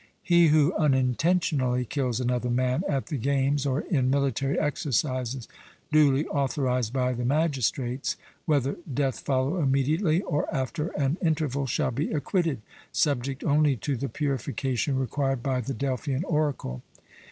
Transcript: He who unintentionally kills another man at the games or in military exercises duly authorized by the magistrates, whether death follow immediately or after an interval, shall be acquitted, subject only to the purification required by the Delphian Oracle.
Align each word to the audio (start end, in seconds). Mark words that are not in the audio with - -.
He 0.23 0.47
who 0.47 0.73
unintentionally 0.77 1.85
kills 1.85 2.19
another 2.19 2.49
man 2.49 2.81
at 2.89 3.05
the 3.05 3.17
games 3.17 3.67
or 3.67 3.81
in 3.81 4.09
military 4.09 4.57
exercises 4.59 5.47
duly 5.91 6.25
authorized 6.25 6.91
by 6.91 7.13
the 7.13 7.23
magistrates, 7.23 8.15
whether 8.47 8.77
death 8.91 9.19
follow 9.19 9.61
immediately 9.61 10.23
or 10.23 10.51
after 10.51 10.87
an 10.99 11.17
interval, 11.21 11.67
shall 11.67 11.91
be 11.91 12.11
acquitted, 12.13 12.63
subject 12.91 13.43
only 13.43 13.75
to 13.75 13.95
the 13.95 14.09
purification 14.09 14.95
required 14.97 15.43
by 15.43 15.61
the 15.61 15.75
Delphian 15.75 16.23
Oracle. 16.23 16.81